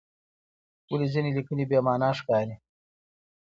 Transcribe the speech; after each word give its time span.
ولې 0.91 1.07
ځینې 1.13 1.29
لیکنې 1.37 1.63
بې 1.69 1.79
معنی 1.85 2.09
ښکاري؟ 2.19 2.55